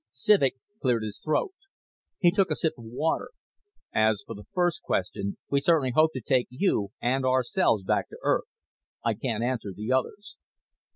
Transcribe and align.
Civek 0.15 0.55
cleared 0.81 1.03
his 1.03 1.19
throat. 1.19 1.53
He 2.17 2.31
took 2.31 2.49
a 2.49 2.55
sip 2.55 2.73
of 2.75 2.85
water. 2.85 3.29
"As 3.93 4.23
for 4.25 4.33
the 4.33 4.47
first 4.51 4.81
question 4.81 5.37
we 5.51 5.61
certainly 5.61 5.91
hope 5.91 6.13
to 6.13 6.21
take 6.21 6.47
you 6.49 6.89
and 7.03 7.23
ourselves 7.23 7.83
back 7.83 8.09
to 8.09 8.17
Earth. 8.23 8.45
I 9.05 9.13
can't 9.13 9.43
answer 9.43 9.71
the 9.75 9.91
others." 9.91 10.37